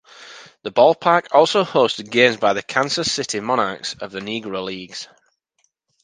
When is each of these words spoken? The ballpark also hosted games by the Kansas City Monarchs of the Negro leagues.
The 0.63 0.71
ballpark 0.71 1.27
also 1.31 1.63
hosted 1.63 2.09
games 2.09 2.35
by 2.37 2.53
the 2.53 2.63
Kansas 2.63 3.11
City 3.11 3.39
Monarchs 3.39 3.93
of 4.01 4.11
the 4.11 4.19
Negro 4.19 4.63
leagues. 4.63 5.07